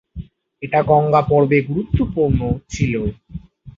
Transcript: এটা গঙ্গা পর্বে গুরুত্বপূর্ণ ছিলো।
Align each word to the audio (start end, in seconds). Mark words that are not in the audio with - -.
এটা 0.63 0.79
গঙ্গা 0.89 1.21
পর্বে 1.29 1.57
গুরুত্বপূর্ণ 1.69 2.39
ছিলো। 2.71 3.01